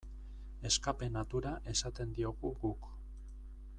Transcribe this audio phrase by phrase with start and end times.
[0.69, 2.89] Escape-natura esaten diogu guk.